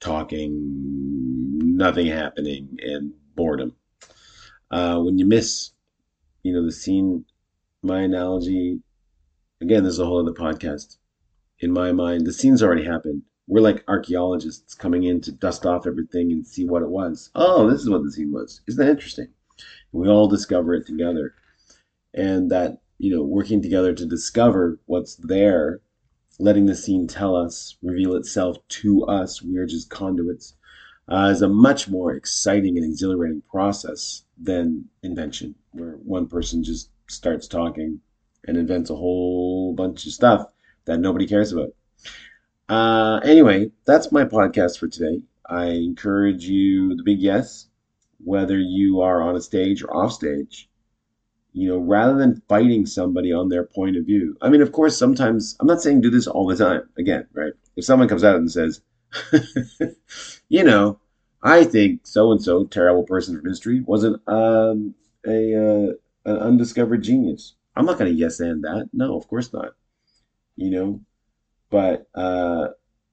talking 0.00 1.76
nothing 1.76 2.06
happening 2.06 2.78
and 2.80 3.12
boredom. 3.34 3.74
Uh, 4.70 4.98
when 5.00 5.18
you 5.18 5.26
miss 5.26 5.72
you 6.42 6.52
know 6.52 6.64
the 6.64 6.72
scene 6.72 7.24
my 7.82 8.00
analogy 8.00 8.80
Again, 9.62 9.84
there's 9.84 10.00
a 10.00 10.04
whole 10.04 10.18
other 10.18 10.32
podcast. 10.32 10.96
In 11.60 11.70
my 11.70 11.92
mind, 11.92 12.26
the 12.26 12.32
scene's 12.32 12.64
already 12.64 12.84
happened. 12.84 13.22
We're 13.46 13.60
like 13.60 13.84
archaeologists 13.86 14.74
coming 14.74 15.04
in 15.04 15.20
to 15.20 15.30
dust 15.30 15.64
off 15.64 15.86
everything 15.86 16.32
and 16.32 16.44
see 16.44 16.64
what 16.64 16.82
it 16.82 16.88
was. 16.88 17.30
Oh, 17.36 17.70
this 17.70 17.80
is 17.80 17.88
what 17.88 18.02
the 18.02 18.10
scene 18.10 18.32
was. 18.32 18.60
Isn't 18.66 18.84
that 18.84 18.90
interesting? 18.90 19.28
we 19.92 20.08
all 20.08 20.26
discover 20.26 20.74
it 20.74 20.84
together. 20.84 21.34
And 22.12 22.50
that, 22.50 22.82
you 22.98 23.14
know, 23.14 23.22
working 23.22 23.62
together 23.62 23.94
to 23.94 24.04
discover 24.04 24.80
what's 24.86 25.14
there, 25.14 25.80
letting 26.40 26.66
the 26.66 26.74
scene 26.74 27.06
tell 27.06 27.36
us, 27.36 27.76
reveal 27.82 28.16
itself 28.16 28.56
to 28.80 29.04
us, 29.04 29.42
we 29.42 29.58
are 29.58 29.66
just 29.66 29.90
conduits, 29.90 30.56
uh, 31.08 31.28
is 31.30 31.40
a 31.40 31.48
much 31.48 31.88
more 31.88 32.12
exciting 32.12 32.76
and 32.76 32.84
exhilarating 32.84 33.42
process 33.48 34.24
than 34.36 34.86
invention, 35.04 35.54
where 35.70 35.92
one 35.92 36.26
person 36.26 36.64
just 36.64 36.90
starts 37.06 37.46
talking 37.46 38.00
and 38.46 38.56
invents 38.56 38.90
a 38.90 38.96
whole 38.96 39.74
bunch 39.74 40.06
of 40.06 40.12
stuff 40.12 40.46
that 40.84 40.98
nobody 40.98 41.26
cares 41.26 41.52
about. 41.52 41.74
Uh, 42.68 43.20
anyway, 43.24 43.70
that's 43.84 44.12
my 44.12 44.24
podcast 44.24 44.78
for 44.78 44.88
today. 44.88 45.20
I 45.46 45.66
encourage 45.66 46.44
you, 46.44 46.96
the 46.96 47.02
big 47.02 47.18
yes, 47.18 47.68
whether 48.24 48.58
you 48.58 49.00
are 49.00 49.20
on 49.22 49.36
a 49.36 49.40
stage 49.40 49.82
or 49.82 49.94
off 49.94 50.12
stage, 50.12 50.68
you 51.52 51.68
know, 51.68 51.78
rather 51.78 52.16
than 52.16 52.42
fighting 52.48 52.86
somebody 52.86 53.32
on 53.32 53.48
their 53.48 53.64
point 53.64 53.96
of 53.96 54.06
view. 54.06 54.36
I 54.40 54.48
mean, 54.48 54.62
of 54.62 54.72
course, 54.72 54.96
sometimes, 54.96 55.56
I'm 55.60 55.66
not 55.66 55.82
saying 55.82 56.00
do 56.00 56.10
this 56.10 56.26
all 56.26 56.46
the 56.46 56.56
time, 56.56 56.88
again, 56.96 57.26
right? 57.34 57.52
If 57.76 57.84
someone 57.84 58.08
comes 58.08 58.24
out 58.24 58.36
and 58.36 58.50
says, 58.50 58.80
you 60.48 60.64
know, 60.64 60.98
I 61.42 61.64
think 61.64 62.06
so 62.06 62.32
and 62.32 62.42
so, 62.42 62.64
terrible 62.64 63.02
person 63.02 63.36
from 63.36 63.48
history, 63.48 63.80
wasn't 63.80 64.22
um, 64.26 64.94
a, 65.26 65.54
uh, 65.54 65.92
an 66.24 66.36
undiscovered 66.38 67.02
genius. 67.02 67.54
I'm 67.74 67.86
not 67.86 67.98
going 67.98 68.12
to 68.12 68.18
yes 68.18 68.40
and 68.40 68.64
that. 68.64 68.90
No, 68.92 69.16
of 69.16 69.28
course 69.28 69.52
not. 69.52 69.72
You 70.56 70.70
know, 70.70 71.00
but 71.70 72.08
uh, 72.14 72.68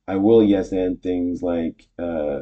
I 0.07 0.17
will 0.17 0.43
yes 0.43 0.71
and 0.71 1.01
things 1.01 1.41
like 1.41 1.87
uh, 1.97 2.41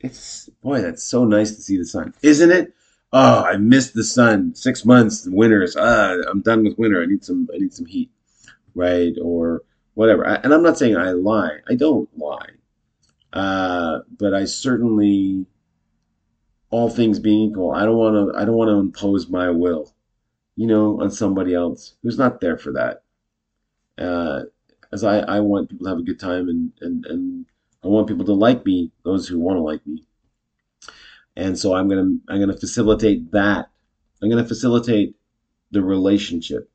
it's 0.00 0.48
boy, 0.62 0.80
that's 0.80 1.02
so 1.02 1.24
nice 1.24 1.54
to 1.54 1.62
see 1.62 1.76
the 1.76 1.84
sun, 1.84 2.14
isn't 2.22 2.50
it? 2.50 2.72
Oh, 3.12 3.42
I 3.42 3.56
missed 3.58 3.94
the 3.94 4.04
sun. 4.04 4.54
Six 4.54 4.84
months, 4.86 5.28
winters. 5.30 5.76
Ah, 5.78 6.16
I'm 6.28 6.40
done 6.40 6.64
with 6.64 6.78
winter. 6.78 7.02
I 7.02 7.06
need 7.06 7.24
some. 7.24 7.48
I 7.54 7.58
need 7.58 7.74
some 7.74 7.86
heat, 7.86 8.10
right? 8.74 9.12
Or 9.22 9.62
whatever. 9.94 10.26
I, 10.26 10.36
and 10.36 10.54
I'm 10.54 10.62
not 10.62 10.78
saying 10.78 10.96
I 10.96 11.10
lie. 11.10 11.58
I 11.68 11.74
don't 11.74 12.08
lie. 12.16 12.48
Uh, 13.32 14.00
but 14.18 14.34
I 14.34 14.44
certainly, 14.46 15.46
all 16.70 16.88
things 16.88 17.18
being 17.18 17.50
equal, 17.50 17.72
I 17.72 17.84
don't 17.84 17.96
want 17.96 18.14
to. 18.14 18.40
I 18.40 18.46
don't 18.46 18.56
want 18.56 18.68
to 18.68 18.80
impose 18.80 19.28
my 19.28 19.50
will 19.50 19.92
you 20.56 20.66
know, 20.66 21.00
on 21.00 21.10
somebody 21.10 21.54
else 21.54 21.94
who's 22.02 22.18
not 22.18 22.40
there 22.40 22.58
for 22.58 22.72
that. 22.72 23.02
Uh, 23.98 24.42
as 24.92 25.04
I, 25.04 25.20
I 25.20 25.40
want 25.40 25.70
people 25.70 25.84
to 25.84 25.90
have 25.90 25.98
a 25.98 26.02
good 26.02 26.20
time 26.20 26.48
and, 26.48 26.72
and, 26.80 27.06
and 27.06 27.46
I 27.82 27.88
want 27.88 28.08
people 28.08 28.24
to 28.26 28.32
like 28.32 28.64
me, 28.64 28.90
those 29.04 29.26
who 29.26 29.40
want 29.40 29.56
to 29.56 29.62
like 29.62 29.86
me. 29.86 30.04
And 31.36 31.58
so 31.58 31.74
I'm 31.74 31.88
gonna 31.88 32.16
I'm 32.28 32.40
gonna 32.40 32.56
facilitate 32.56 33.32
that. 33.32 33.70
I'm 34.22 34.28
gonna 34.28 34.46
facilitate 34.46 35.16
the 35.70 35.82
relationship. 35.82 36.70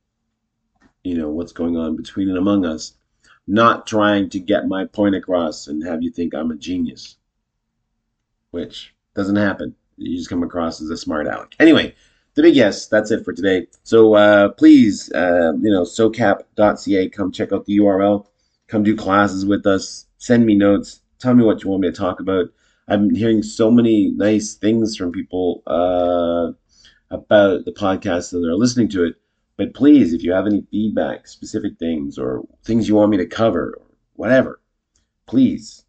You 1.03 1.15
know, 1.15 1.29
what's 1.29 1.51
going 1.51 1.77
on 1.77 1.95
between 1.95 2.29
and 2.29 2.37
among 2.37 2.65
us. 2.65 2.93
Not 3.47 3.87
trying 3.87 4.29
to 4.31 4.39
get 4.39 4.67
my 4.67 4.85
point 4.85 5.15
across 5.15 5.67
and 5.67 5.85
have 5.85 6.01
you 6.01 6.11
think 6.11 6.33
I'm 6.33 6.51
a 6.51 6.55
genius. 6.55 7.17
Which 8.51 8.93
doesn't 9.15 9.35
happen. 9.35 9.75
You 9.97 10.17
just 10.17 10.29
come 10.29 10.43
across 10.43 10.81
as 10.81 10.89
a 10.89 10.97
smart 10.97 11.27
aleck. 11.27 11.55
Anyway, 11.59 11.95
the 12.37 12.43
big 12.43 12.55
yes, 12.55 12.85
that's 12.87 13.09
it 13.09 13.25
for 13.25 13.33
today. 13.33 13.65
So 13.83 14.13
uh, 14.13 14.49
please, 14.49 15.11
uh, 15.13 15.53
you 15.59 15.71
know, 15.71 15.81
socap.ca, 15.81 17.09
come 17.09 17.31
check 17.31 17.51
out 17.51 17.65
the 17.65 17.79
URL, 17.79 18.27
come 18.67 18.83
do 18.83 18.95
classes 18.95 19.43
with 19.43 19.65
us, 19.65 20.05
send 20.19 20.45
me 20.45 20.53
notes, 20.53 21.01
tell 21.17 21.33
me 21.33 21.43
what 21.43 21.63
you 21.63 21.71
want 21.71 21.81
me 21.81 21.89
to 21.89 21.97
talk 21.97 22.19
about. 22.19 22.45
I'm 22.87 23.09
hearing 23.09 23.41
so 23.41 23.71
many 23.71 24.11
nice 24.11 24.53
things 24.53 24.95
from 24.95 25.11
people 25.11 25.63
uh, 25.65 26.53
about 27.09 27.65
the 27.65 27.73
podcast 27.73 28.33
and 28.33 28.43
they're 28.43 28.53
listening 28.53 28.89
to 28.89 29.05
it. 29.05 29.15
But 29.57 29.73
please, 29.73 30.13
if 30.13 30.21
you 30.21 30.31
have 30.31 30.45
any 30.45 30.61
feedback, 30.69 31.27
specific 31.27 31.79
things, 31.79 32.19
or 32.19 32.47
things 32.63 32.87
you 32.87 32.93
want 32.93 33.09
me 33.09 33.17
to 33.17 33.25
cover, 33.25 33.73
or 33.79 33.85
whatever, 34.13 34.61
please 35.25 35.85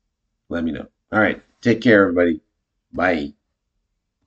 let 0.49 0.65
me 0.65 0.73
know. 0.73 0.87
All 1.13 1.21
right. 1.21 1.43
Take 1.61 1.83
care, 1.83 2.05
everybody. 2.05 2.41
Bye. 2.91 3.35